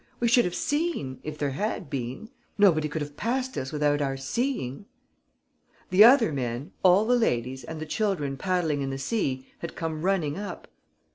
We 0.19 0.27
should 0.27 0.45
have 0.45 0.55
seen, 0.55 1.19
if 1.21 1.37
there 1.37 1.51
had 1.51 1.87
been. 1.87 2.31
Nobody 2.57 2.89
could 2.89 3.03
have 3.03 3.15
passed 3.15 3.55
us 3.55 3.71
without 3.71 4.01
our 4.01 4.17
seeing...." 4.17 4.87
The 5.91 6.03
other 6.03 6.33
men, 6.33 6.71
all 6.81 7.05
the 7.05 7.15
ladies 7.15 7.63
and 7.63 7.79
the 7.79 7.85
children 7.85 8.35
paddling 8.35 8.81
in 8.81 8.89
the 8.89 8.97
sea 8.97 9.45
had 9.59 9.75
come 9.75 10.01
running 10.01 10.39
up. 10.39 10.67